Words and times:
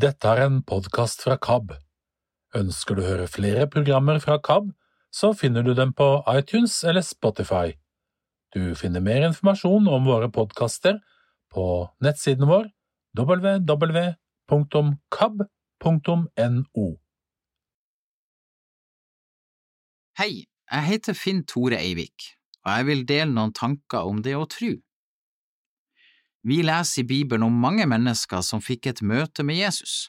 Dette 0.00 0.30
er 0.32 0.38
en 0.46 0.62
podkast 0.64 1.24
fra 1.26 1.34
KAB. 1.36 1.74
Ønsker 2.56 2.96
du 2.96 3.02
å 3.02 3.08
høre 3.08 3.26
flere 3.28 3.66
programmer 3.68 4.16
fra 4.22 4.38
KAB, 4.40 4.70
så 5.12 5.34
finner 5.36 5.66
du 5.66 5.74
dem 5.76 5.90
på 5.92 6.22
iTunes 6.30 6.78
eller 6.88 7.04
Spotify. 7.04 7.74
Du 8.54 8.72
finner 8.78 9.02
mer 9.04 9.26
informasjon 9.26 9.90
om 9.90 10.04
våre 10.08 10.30
podkaster 10.32 11.02
på 11.52 11.64
nettsiden 12.06 12.48
vår 12.48 12.70
www.kab.no. 13.18 13.66
Hei, 20.22 20.32
jeg 20.46 20.82
heter 20.94 21.14
Finn 21.18 21.44
Tore 21.44 21.76
Eivik, 21.82 22.38
og 22.64 22.72
jeg 22.72 22.88
vil 22.88 23.04
dele 23.10 23.32
noen 23.34 23.52
tanker 23.52 24.08
om 24.08 24.22
det 24.24 24.36
å 24.38 24.48
tru. 24.48 24.80
Vi 26.42 26.62
leser 26.62 27.02
i 27.02 27.06
Bibelen 27.06 27.42
om 27.42 27.60
mange 27.60 27.84
mennesker 27.86 28.40
som 28.40 28.62
fikk 28.64 28.86
et 28.86 29.02
møte 29.02 29.44
med 29.44 29.60
Jesus. 29.60 30.08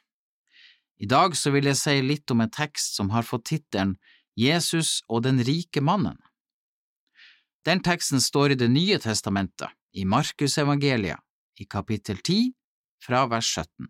I 1.02 1.08
dag 1.10 1.36
så 1.36 1.52
vil 1.52 1.68
jeg 1.68 1.80
si 1.80 1.98
litt 2.06 2.32
om 2.32 2.44
en 2.44 2.52
tekst 2.52 2.96
som 2.96 3.10
har 3.12 3.28
fått 3.28 3.50
tittelen 3.50 3.98
Jesus 4.40 5.02
og 5.10 5.26
den 5.26 5.42
rike 5.44 5.82
mannen. 5.84 6.18
Den 7.66 7.82
teksten 7.84 8.22
står 8.22 8.54
i 8.54 8.56
Det 8.56 8.70
nye 8.70 8.98
testamentet, 8.98 9.70
i 9.94 10.06
Markusevangeliet, 10.06 11.20
i 11.60 11.66
kapittel 11.66 12.18
10, 12.18 12.54
fra 13.04 13.26
vers 13.28 13.50
17. 13.60 13.90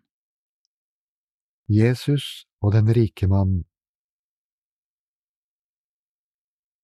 Jesus 1.68 2.44
og 2.60 2.72
den 2.74 2.90
rike 2.92 3.28
mannen 3.28 3.62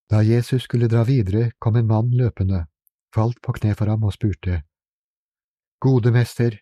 Da 0.09 0.23
Jesus 0.25 0.63
skulle 0.65 0.87
dra 0.89 1.03
videre, 1.05 1.51
kom 1.59 1.75
en 1.75 1.85
mann 1.85 2.09
løpende, 2.17 2.63
falt 3.13 3.41
på 3.45 3.53
kne 3.59 3.75
for 3.77 3.91
ham 3.91 4.07
og 4.07 4.15
spurte, 4.15 4.63
Gode 5.79 6.11
mester, 6.11 6.57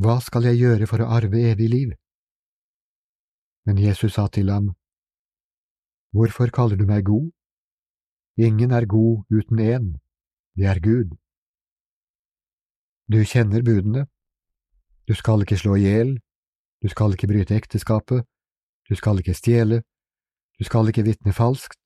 hva 0.00 0.14
skal 0.24 0.46
jeg 0.48 0.62
gjøre 0.62 0.86
for 0.88 1.02
å 1.04 1.10
arve 1.12 1.42
evig 1.50 1.66
liv? 1.68 1.90
Men 3.68 3.76
Jesus 3.76 4.14
sa 4.16 4.24
til 4.32 4.48
ham, 4.48 4.70
Hvorfor 6.16 6.48
kaller 6.48 6.80
du 6.80 6.86
meg 6.88 7.04
god? 7.04 7.28
Ingen 8.40 8.72
er 8.72 8.88
god 8.88 9.28
uten 9.28 9.60
én, 9.60 9.92
det 10.56 10.70
er 10.72 10.80
Gud. 10.80 11.12
Du 13.12 13.20
kjenner 13.28 13.60
budene. 13.60 14.06
Du 15.04 15.12
skal 15.12 15.44
ikke 15.44 15.60
slå 15.60 15.76
i 15.76 15.84
hjel, 15.84 16.16
du 16.80 16.88
skal 16.88 17.12
ikke 17.12 17.28
bryte 17.28 17.60
ekteskapet, 17.60 18.24
du 18.88 18.96
skal 18.96 19.20
ikke 19.20 19.36
stjele, 19.36 19.82
du 20.56 20.64
skal 20.64 20.88
ikke 20.88 21.04
vitne 21.04 21.36
falskt, 21.36 21.82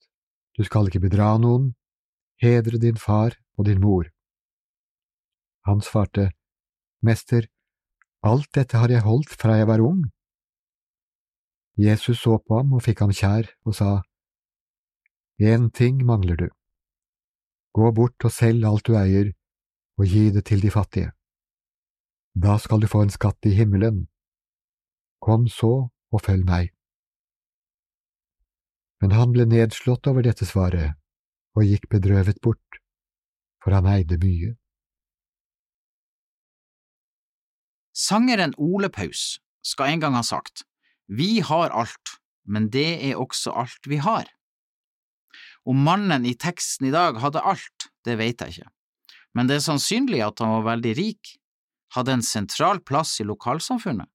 du 0.55 0.63
skal 0.63 0.87
ikke 0.87 1.03
bedra 1.03 1.35
noen, 1.35 1.73
hedre 2.39 2.79
din 2.79 2.95
far 2.95 3.35
og 3.59 3.67
din 3.67 3.83
mor. 3.83 4.07
Han 5.67 5.83
svarte, 5.83 6.31
Mester, 7.01 7.47
alt 8.21 8.49
dette 8.53 8.77
har 8.77 8.91
jeg 8.93 9.01
holdt 9.01 9.33
fra 9.41 9.57
jeg 9.57 9.67
var 9.69 9.81
ung. 9.81 10.03
Jesus 11.77 12.21
så 12.21 12.37
på 12.37 12.59
ham 12.59 12.75
og 12.77 12.83
fikk 12.85 13.01
ham 13.01 13.13
kjær 13.15 13.49
og 13.65 13.75
sa, 13.75 13.91
En 15.41 15.71
ting 15.71 16.03
mangler 16.05 16.37
du. 16.37 16.47
Gå 17.73 17.91
bort 17.97 18.27
og 18.27 18.33
selg 18.35 18.67
alt 18.67 18.85
du 18.85 18.93
eier, 18.99 19.31
og 19.97 20.05
gi 20.05 20.29
det 20.35 20.45
til 20.45 20.61
de 20.61 20.69
fattige. 20.69 21.09
Da 22.35 22.59
skal 22.61 22.83
du 22.83 22.87
få 22.87 23.01
en 23.01 23.13
skatt 23.13 23.49
i 23.49 23.55
himmelen. 23.57 24.05
Kom 25.19 25.47
så 25.47 25.89
og 25.89 26.21
følg 26.21 26.45
meg. 26.45 26.69
Men 29.01 29.17
han 29.17 29.33
ble 29.33 29.47
nedslått 29.49 30.07
over 30.07 30.21
dette 30.21 30.45
svaret 30.45 30.93
og 31.57 31.65
gikk 31.65 31.89
bedrøvet 31.89 32.37
bort, 32.43 32.81
for 33.63 33.73
han 33.73 33.89
eide 33.89 34.19
mye. 34.21 34.53
Sangeren 37.91 38.53
Ole 38.57 38.89
Paus 38.89 39.39
skal 39.67 39.91
en 39.91 40.03
gang 40.03 40.15
ha 40.15 40.23
sagt, 40.23 40.63
Vi 41.07 41.41
har 41.43 41.69
alt, 41.75 42.17
men 42.47 42.69
det 42.71 43.03
er 43.03 43.19
også 43.19 43.51
alt 43.51 43.87
vi 43.87 43.99
har. 43.99 44.29
Om 45.67 45.83
mannen 45.83 46.25
i 46.25 46.33
teksten 46.33 46.87
i 46.87 46.93
dag 46.93 47.19
hadde 47.21 47.43
alt, 47.43 47.91
det 48.07 48.17
vet 48.17 48.41
jeg 48.41 48.55
ikke, 48.55 48.71
men 49.35 49.47
det 49.47 49.59
er 49.59 49.67
sannsynlig 49.67 50.23
at 50.25 50.39
han 50.41 50.55
var 50.55 50.69
veldig 50.73 50.93
rik, 50.97 51.35
hadde 51.93 52.15
en 52.15 52.25
sentral 52.25 52.79
plass 52.79 53.19
i 53.19 53.27
lokalsamfunnet. 53.27 54.07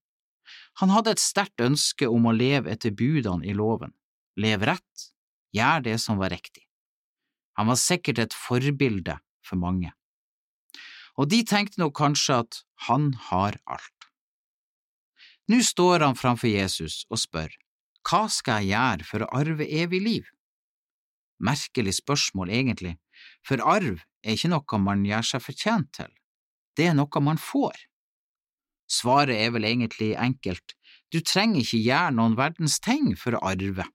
Han 0.81 0.93
hadde 0.93 1.15
et 1.15 1.23
sterkt 1.23 1.61
ønske 1.61 2.09
om 2.09 2.27
å 2.29 2.35
leve 2.35 2.73
etter 2.73 2.97
budene 2.97 3.47
i 3.47 3.55
loven, 3.57 3.93
leve 4.41 4.73
rett, 4.73 5.07
gjøre 5.57 5.85
det 5.91 5.99
som 6.03 6.19
var 6.21 6.33
riktig. 6.33 6.65
Han 7.57 7.69
var 7.71 7.81
sikkert 7.81 8.19
et 8.25 8.37
forbilde 8.37 9.17
for 9.45 9.61
mange 9.61 9.93
og 11.17 11.31
de 11.33 11.43
tenkte 11.49 11.81
nok 11.81 11.97
kanskje 11.97 12.41
at 12.45 12.63
han 12.89 13.13
har 13.31 13.57
alt. 13.65 14.09
Nå 15.49 15.63
står 15.63 16.03
han 16.03 16.19
framfor 16.19 16.51
Jesus 16.51 17.05
og 17.11 17.21
spør, 17.23 17.51
Hva 18.07 18.27
skal 18.31 18.67
jeg 18.67 18.75
gjøre 18.75 19.07
for 19.07 19.25
å 19.25 19.31
arve 19.35 19.67
evig 19.67 20.01
liv? 20.03 20.27
Merkelig 21.43 21.99
spørsmål, 21.99 22.51
egentlig, 22.51 22.97
for 23.47 23.61
arv 23.63 24.01
er 24.25 24.35
ikke 24.35 24.51
noe 24.53 24.81
man 24.83 25.05
gjør 25.07 25.27
seg 25.31 25.45
fortjent 25.45 25.93
til, 25.99 26.11
det 26.77 26.91
er 26.91 26.97
noe 26.97 27.23
man 27.23 27.41
får. 27.41 27.77
Svaret 28.91 29.37
er 29.37 29.53
vel 29.55 29.67
egentlig 29.67 30.15
enkelt, 30.19 30.77
du 31.13 31.21
trenger 31.21 31.63
ikke 31.63 31.83
gjøre 31.83 32.15
noen 32.19 32.37
verdens 32.39 32.79
ting 32.83 33.15
for 33.19 33.37
å 33.37 33.43
arve, 33.53 33.87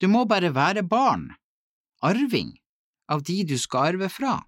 du 0.00 0.08
må 0.08 0.24
bare 0.28 0.52
være 0.56 0.84
barn, 0.84 1.30
arving, 2.04 2.54
av 3.10 3.24
de 3.26 3.42
du 3.44 3.56
skal 3.58 3.94
arve 3.94 4.08
fra. 4.12 4.38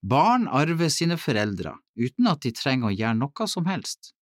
Barn 0.00 0.48
arver 0.48 0.88
sine 0.88 1.18
foreldre 1.20 1.74
uten 2.00 2.28
at 2.30 2.40
de 2.44 2.52
trenger 2.56 2.88
å 2.88 2.94
gjøre 2.94 3.18
noe 3.20 3.48
som 3.48 3.66
helst. 3.68 4.14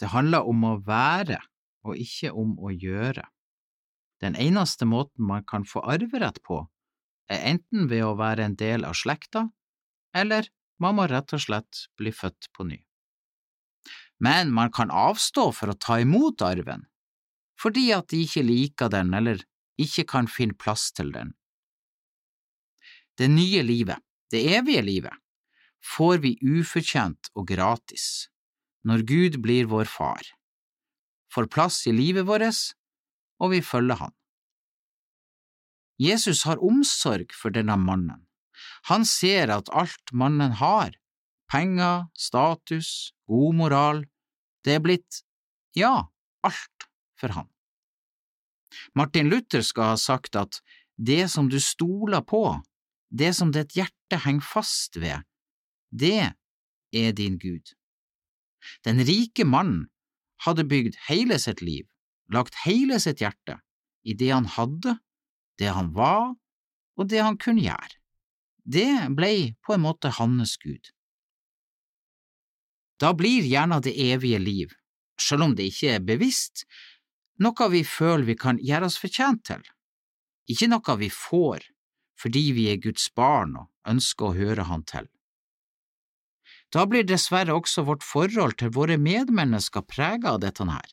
Det 0.00 0.10
handler 0.10 0.48
om 0.50 0.64
å 0.66 0.78
være 0.82 1.38
og 1.86 2.00
ikke 2.00 2.32
om 2.34 2.56
å 2.58 2.72
gjøre. 2.72 3.22
Den 4.22 4.34
eneste 4.40 4.86
måten 4.88 5.26
man 5.28 5.44
kan 5.46 5.66
få 5.68 5.82
arverett 5.84 6.40
på, 6.42 6.64
er 7.30 7.44
enten 7.52 7.86
ved 7.90 8.02
å 8.06 8.16
være 8.18 8.48
en 8.48 8.56
del 8.58 8.86
av 8.88 8.96
slekta, 8.98 9.46
eller 10.16 10.48
man 10.82 10.96
må 10.98 11.06
rett 11.10 11.34
og 11.36 11.42
slett 11.44 11.86
bli 11.98 12.10
født 12.14 12.50
på 12.56 12.66
ny. 12.66 12.80
Men 14.18 14.50
man 14.54 14.72
kan 14.72 14.90
avstå 14.90 15.50
for 15.52 15.70
å 15.70 15.78
ta 15.78 16.00
imot 16.02 16.42
arven, 16.42 16.86
fordi 17.60 17.90
at 17.94 18.08
de 18.10 18.24
ikke 18.24 18.42
liker 18.46 18.90
den 18.90 19.12
eller 19.14 19.44
ikke 19.80 20.06
kan 20.08 20.30
finne 20.30 20.56
plass 20.58 20.90
til 20.96 21.12
den. 21.14 21.34
Det 23.18 23.28
nye 23.30 23.62
livet 23.62 24.02
det 24.34 24.42
evige 24.58 24.82
livet, 24.84 25.14
får 25.84 26.20
vi 26.24 26.36
ufortjent 26.42 27.30
og 27.34 27.48
gratis 27.48 28.28
når 28.84 29.04
Gud 29.08 29.38
blir 29.44 29.68
vår 29.70 29.88
far, 29.88 30.26
får 31.32 31.48
plass 31.48 31.78
i 31.88 31.94
livet 31.94 32.26
vårt, 32.28 32.74
og 33.40 33.54
vi 33.54 33.62
følger 33.64 33.96
Han. 34.02 34.12
Jesus 35.98 36.42
har 36.44 36.62
omsorg 36.62 37.32
for 37.32 37.54
denne 37.54 37.76
mannen. 37.78 38.26
Han 38.90 39.06
ser 39.06 39.52
at 39.54 39.70
alt 39.72 40.12
mannen 40.12 40.56
har, 40.58 40.96
penger, 41.50 42.08
status, 42.18 43.14
god 43.30 43.54
moral, 43.54 44.04
det 44.64 44.78
er 44.78 44.82
blitt, 44.84 45.22
ja, 45.76 46.10
alt 46.42 46.88
for 47.20 47.34
han. 47.36 47.48
Martin 48.94 49.30
Luther 49.30 49.62
skal 49.62 49.94
ha 49.94 49.98
sagt 50.00 50.36
at 50.36 50.60
det 50.96 51.28
som 51.30 51.48
du 51.50 51.60
stoler 51.62 52.24
på, 52.26 52.60
det 53.14 53.32
som 53.38 53.52
ditt 53.54 53.76
hjerte 53.78 54.18
henger 54.24 54.46
fast 54.46 54.98
ved, 54.98 55.22
det 55.94 56.34
er 56.94 57.12
din 57.16 57.38
Gud. 57.38 57.74
Den 58.84 59.02
rike 59.06 59.46
mannen 59.46 59.86
hadde 60.44 60.66
bygd 60.66 60.96
hele 61.08 61.38
sitt 61.38 61.62
liv, 61.62 61.86
lagt 62.32 62.56
hele 62.64 62.98
sitt 63.00 63.22
hjerte 63.22 63.60
i 64.04 64.16
det 64.18 64.32
han 64.32 64.48
hadde, 64.56 64.98
det 65.60 65.70
han 65.76 65.92
var 65.94 66.34
og 66.98 67.08
det 67.10 67.22
han 67.22 67.38
kunne 67.38 67.64
gjøre. 67.64 68.00
Det 68.64 69.10
blei 69.16 69.54
på 69.64 69.74
en 69.74 69.84
måte 69.84 70.12
hans 70.18 70.56
Gud. 70.62 70.90
Da 73.02 73.12
blir 73.12 73.44
gjerne 73.44 73.80
det 73.84 73.92
evige 74.00 74.40
liv, 74.40 74.72
selv 75.20 75.48
om 75.48 75.54
det 75.56 75.68
ikke 75.68 75.96
er 75.96 76.06
bevisst, 76.06 76.64
noe 77.42 77.68
vi 77.70 77.82
føler 77.84 78.24
vi 78.28 78.36
kan 78.38 78.60
gjøre 78.62 78.88
oss 78.88 78.98
fortjent 79.02 79.42
til, 79.50 79.62
ikke 80.50 80.70
noe 80.70 80.96
vi 81.00 81.10
får 81.12 81.66
fordi 82.24 82.54
vi 82.56 82.70
er 82.72 82.80
Guds 82.80 83.10
barn 83.12 83.58
og 83.60 83.90
ønsker 83.90 84.30
å 84.30 84.36
høre 84.38 84.64
Han 84.70 84.82
til. 84.88 85.10
Da 86.72 86.86
blir 86.88 87.04
dessverre 87.04 87.52
også 87.52 87.84
vårt 87.84 88.02
forhold 88.02 88.56
til 88.58 88.72
våre 88.72 88.96
medmennesker 88.98 89.84
preget 89.84 90.24
av 90.30 90.40
dette 90.40 90.64
her. 90.64 90.88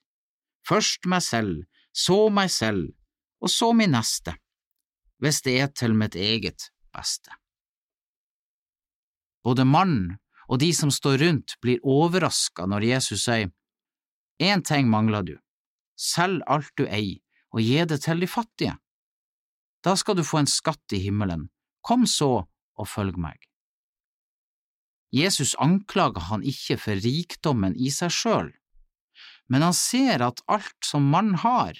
Først 0.68 1.08
meg 1.08 1.24
selv, 1.24 1.64
så 1.96 2.28
meg 2.30 2.52
selv, 2.52 2.92
og 3.40 3.50
så 3.50 3.72
min 3.74 3.96
neste, 3.96 4.36
hvis 5.24 5.42
det 5.48 5.56
er 5.62 5.72
til 5.72 5.96
mitt 5.98 6.20
eget 6.20 6.68
beste. 6.94 7.32
Både 9.42 9.66
mannen 9.66 10.20
og 10.52 10.60
de 10.60 10.70
som 10.76 10.92
står 10.92 11.18
rundt, 11.24 11.56
blir 11.64 11.80
overraska 11.82 12.68
når 12.68 12.92
Jesus 12.92 13.24
sier, 13.24 13.50
Én 14.42 14.64
ting 14.66 14.90
mangler 14.90 15.24
du, 15.24 15.36
selg 15.96 16.42
alt 16.50 16.72
du 16.76 16.88
eier 16.88 17.22
og 17.54 17.62
gi 17.62 17.84
det 17.86 18.02
til 18.04 18.22
de 18.22 18.30
fattige. 18.30 18.76
Da 19.82 19.96
skal 19.98 20.18
du 20.18 20.24
få 20.26 20.42
en 20.42 20.50
skatt 20.50 20.94
i 20.94 21.02
himmelen, 21.02 21.50
kom 21.82 22.06
så 22.06 22.46
og 22.78 22.90
følg 22.90 23.18
meg. 23.18 23.38
Jesus 25.12 25.56
anklager 25.60 26.30
han 26.30 26.44
ikke 26.48 26.78
for 26.80 27.02
rikdommen 27.04 27.76
i 27.76 27.92
seg 27.92 28.14
sjøl, 28.16 28.52
men 29.52 29.66
han 29.66 29.76
ser 29.76 30.24
at 30.24 30.40
alt 30.48 30.78
som 30.88 31.10
mannen 31.12 31.42
har, 31.42 31.76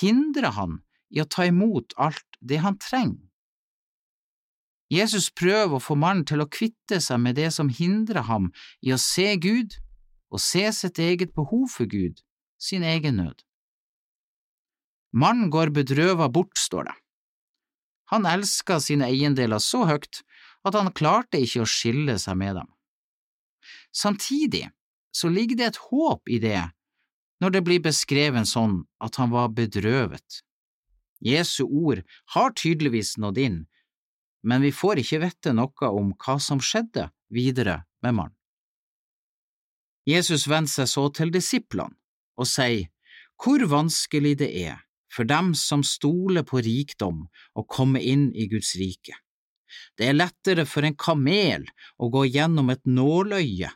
hindrer 0.00 0.54
han 0.54 0.78
i 1.10 1.22
å 1.24 1.26
ta 1.26 1.48
imot 1.48 1.96
alt 1.96 2.38
det 2.38 2.60
han 2.62 2.78
trenger. 2.78 3.24
Jesus 4.88 5.28
prøver 5.36 5.76
å 5.76 5.82
få 5.84 5.98
mannen 6.00 6.24
til 6.28 6.40
å 6.40 6.48
kvitte 6.48 7.00
seg 7.04 7.20
med 7.20 7.36
det 7.36 7.50
som 7.52 7.68
hindrer 7.68 8.24
ham 8.28 8.48
i 8.80 8.94
å 8.94 9.00
se 9.00 9.34
Gud 9.36 9.76
og 10.32 10.40
se 10.40 10.64
sitt 10.72 11.00
eget 11.02 11.34
behov 11.36 11.66
for 11.74 11.88
Gud, 11.90 12.22
sin 12.56 12.84
egen 12.86 13.20
nød. 13.20 13.42
Mannen 15.12 15.50
går 15.52 15.72
bedrøvet 15.76 16.32
bort, 16.32 16.56
står 16.56 16.88
det. 16.88 16.96
Han 18.12 18.26
elska 18.26 18.78
sine 18.80 19.08
eiendeler 19.10 19.60
så 19.60 19.84
høyt 19.88 20.22
at 20.66 20.76
han 20.76 20.92
klarte 20.96 21.40
ikke 21.42 21.64
å 21.64 21.68
skille 21.68 22.16
seg 22.20 22.38
med 22.40 22.56
dem. 22.60 22.68
Samtidig 23.92 24.68
så 25.14 25.30
ligger 25.32 25.58
det 25.58 25.70
et 25.70 25.80
håp 25.90 26.28
i 26.28 26.40
det 26.42 26.62
når 27.42 27.54
det 27.54 27.64
blir 27.66 27.82
beskrevet 27.84 28.48
sånn 28.50 28.80
at 29.04 29.18
han 29.20 29.30
var 29.30 29.52
bedrøvet. 29.54 30.42
Jesu 31.22 31.64
ord 31.66 32.02
har 32.34 32.54
tydeligvis 32.58 33.16
nådd 33.18 33.38
inn, 33.42 33.60
men 34.42 34.62
vi 34.62 34.72
får 34.74 35.02
ikke 35.02 35.22
vite 35.22 35.54
noe 35.54 35.90
om 35.90 36.12
hva 36.18 36.38
som 36.42 36.62
skjedde 36.62 37.08
videre 37.34 37.82
med 38.02 38.18
mannen. 38.18 38.34
Jesus 40.08 40.46
vender 40.48 40.72
seg 40.72 40.88
så 40.88 41.04
til 41.12 41.32
disiplene 41.34 41.94
og 42.38 42.48
sier 42.48 42.88
hvor 43.38 43.62
vanskelig 43.70 44.38
det 44.40 44.48
er 44.64 44.78
for 45.18 45.26
dem 45.26 45.50
som 45.58 45.82
stoler 45.82 46.44
på 46.46 46.60
rikdom 46.62 47.24
å 47.58 47.64
komme 47.66 47.98
inn 47.98 48.28
i 48.38 48.46
Guds 48.46 48.76
rike. 48.78 49.16
Det 49.98 50.06
er 50.06 50.14
lettere 50.14 50.62
for 50.62 50.86
en 50.86 50.94
kamel 50.94 51.64
å 51.98 52.06
gå 52.14 52.22
gjennom 52.28 52.70
et 52.70 52.84
nåløye 52.86 53.72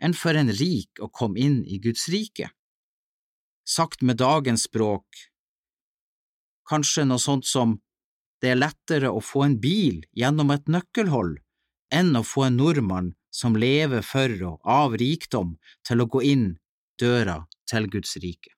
enn 0.00 0.16
for 0.16 0.38
en 0.38 0.48
rik 0.48 1.02
å 1.04 1.10
komme 1.12 1.44
inn 1.44 1.58
i 1.68 1.76
Guds 1.84 2.08
rike. 2.08 2.48
Sagt 3.68 4.00
med 4.00 4.16
dagens 4.24 4.64
språk, 4.64 5.04
kanskje 6.72 7.04
noe 7.04 7.20
sånt 7.20 7.44
som 7.44 7.76
det 8.40 8.54
er 8.54 8.62
lettere 8.64 9.12
å 9.12 9.20
få 9.20 9.44
en 9.44 9.60
bil 9.60 10.00
gjennom 10.16 10.56
et 10.56 10.72
nøkkelhold 10.72 11.36
enn 11.92 12.14
å 12.16 12.24
få 12.24 12.48
en 12.48 12.60
nordmann 12.62 13.12
som 13.28 13.60
lever 13.60 14.00
for 14.00 14.32
og 14.54 14.64
av 14.64 14.96
rikdom, 14.96 15.58
til 15.84 16.00
å 16.00 16.08
gå 16.08 16.24
inn 16.32 16.54
døra 16.96 17.42
til 17.68 17.92
Guds 17.92 18.16
rike. 18.24 18.57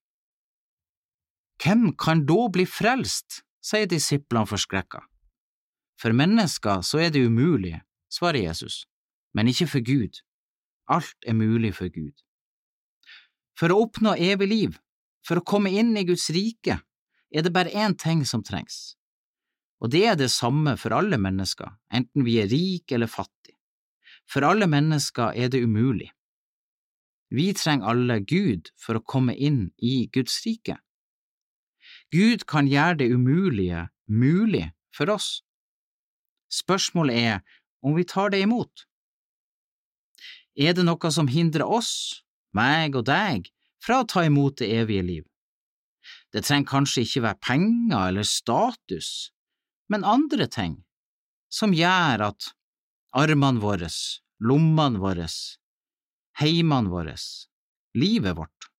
Hvem 1.60 1.92
kan 2.00 2.24
da 2.28 2.48
bli 2.52 2.64
frelst, 2.66 3.42
sier 3.60 3.88
disiplene 3.88 4.48
forskrekka. 4.48 5.02
For 6.00 6.16
mennesker 6.16 6.80
så 6.86 7.02
er 7.04 7.10
det 7.12 7.26
umulig, 7.28 7.76
svarer 8.08 8.46
Jesus, 8.46 8.86
men 9.36 9.50
ikke 9.50 9.68
for 9.74 9.84
Gud. 9.84 10.22
Alt 10.88 11.28
er 11.28 11.36
mulig 11.36 11.74
for 11.76 11.92
Gud. 11.92 12.16
For 13.58 13.68
å 13.68 13.82
oppnå 13.84 14.16
evig 14.16 14.48
liv, 14.48 14.78
for 15.26 15.40
å 15.40 15.44
komme 15.44 15.72
inn 15.76 15.92
i 16.00 16.06
Guds 16.08 16.30
rike, 16.32 16.80
er 17.30 17.44
det 17.44 17.52
bare 17.52 17.74
én 17.76 17.92
ting 17.94 18.24
som 18.26 18.42
trengs, 18.42 18.96
og 19.80 19.92
det 19.92 20.04
er 20.06 20.16
det 20.20 20.30
samme 20.32 20.76
for 20.80 20.92
alle 20.92 21.16
mennesker, 21.20 21.68
enten 21.92 22.24
vi 22.26 22.36
er 22.42 22.50
rike 22.52 22.96
eller 22.96 23.08
fattige. 23.08 23.56
For 24.28 24.44
alle 24.46 24.68
mennesker 24.70 25.32
er 25.34 25.48
det 25.50 25.62
umulig. 25.64 26.10
Vi 27.30 27.48
trenger 27.56 27.92
alle 27.92 28.20
Gud 28.20 28.70
for 28.78 28.98
å 28.98 29.04
komme 29.06 29.34
inn 29.34 29.70
i 29.78 30.04
Guds 30.12 30.36
rike. 30.44 30.76
Gud 32.10 32.46
kan 32.50 32.66
gjøre 32.66 32.98
det 33.02 33.10
umulige 33.14 33.86
mulig 34.10 34.70
for 34.94 35.12
oss. 35.14 35.40
Spørsmålet 36.50 37.16
er 37.16 37.36
om 37.86 37.94
vi 37.94 38.04
tar 38.04 38.32
det 38.34 38.42
imot. 38.42 38.86
Er 40.58 40.74
det 40.74 40.84
noe 40.84 41.10
som 41.14 41.30
hindrer 41.30 41.64
oss, 41.64 42.22
meg 42.52 42.96
og 42.98 43.06
deg, 43.06 43.46
fra 43.80 44.02
å 44.02 44.08
ta 44.08 44.24
imot 44.26 44.58
det 44.58 44.72
evige 44.80 45.06
liv? 45.06 45.24
Det 46.34 46.42
trenger 46.46 46.68
kanskje 46.70 47.04
ikke 47.06 47.24
være 47.28 47.42
penger 47.46 48.08
eller 48.10 48.26
status, 48.26 49.30
men 49.90 50.06
andre 50.06 50.46
ting 50.50 50.80
som 51.50 51.74
gjør 51.74 52.26
at 52.30 52.50
armene 53.18 53.62
våre, 53.62 53.90
lommene 54.42 55.00
våre, 55.02 55.26
heimene 56.42 56.90
våre, 56.90 57.16
livet 57.98 58.36
vårt, 58.38 58.70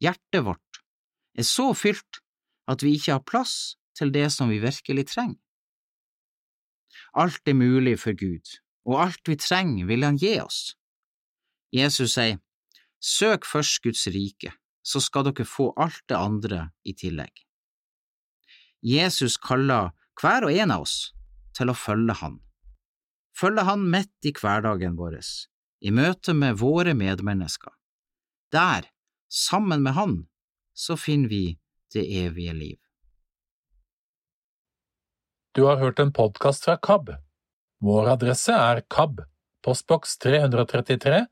hjertet 0.00 0.44
vårt, 0.48 0.82
er 1.36 1.48
så 1.48 1.70
fylt 1.76 2.21
at 2.72 2.82
vi 2.84 2.96
ikke 2.96 3.16
har 3.18 3.26
plass 3.28 3.76
til 3.98 4.12
det 4.14 4.28
som 4.32 4.50
vi 4.52 4.60
virkelig 4.62 5.06
trenger. 5.12 5.40
Alt 7.14 7.48
er 7.48 7.56
mulig 7.56 7.98
for 8.00 8.16
Gud, 8.16 8.56
og 8.88 9.02
alt 9.06 9.28
vi 9.28 9.36
trenger 9.36 9.86
vil 9.88 10.04
Han 10.04 10.18
gi 10.20 10.38
oss. 10.40 10.74
Jesus 11.72 12.16
sier, 12.16 12.40
Søk 13.02 13.46
først 13.48 13.82
Guds 13.82 14.06
rike, 14.14 14.52
så 14.84 15.00
skal 15.00 15.26
dere 15.26 15.46
få 15.48 15.72
alt 15.76 16.02
det 16.08 16.18
andre 16.18 16.68
i 16.84 16.94
tillegg. 16.94 17.32
Jesus 18.82 19.36
kaller 19.38 19.92
hver 20.20 20.46
og 20.46 20.54
en 20.54 20.74
av 20.74 20.84
oss 20.86 21.12
til 21.56 21.70
å 21.70 21.76
følge 21.78 22.16
Han. 22.20 22.40
Følge 23.38 23.64
Han 23.66 23.86
midt 23.90 24.28
i 24.28 24.34
hverdagen 24.36 24.96
vår, 24.98 25.18
i 25.82 25.90
møte 25.90 26.34
med 26.34 26.58
våre 26.60 26.94
medmennesker. 26.94 27.72
Der, 28.52 28.86
sammen 29.28 29.82
med 29.82 29.96
Han, 29.96 30.16
så 30.74 30.96
finner 30.96 31.28
vi 31.28 31.44
det 31.92 32.06
evige 32.24 32.52
liv. 32.52 32.78
Du 35.54 35.64
har 35.68 35.76
hørt 35.76 35.98
en 35.98 36.12
podkast 36.12 36.64
fra 36.64 36.76
KAB. 36.76 37.10
Vår 37.82 38.08
adresse 38.14 38.54
er 38.56 38.80
KAB, 38.88 39.20
postboks 39.64 40.16
333, 40.18 41.26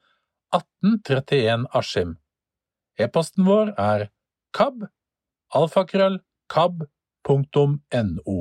1831 0.52 1.66
Askim. 1.72 2.16
E-posten 3.00 3.46
vår 3.46 3.72
er 3.80 4.08
kab, 4.56 4.82
alfakrøll, 5.56 6.18
kab.no. 6.52 8.38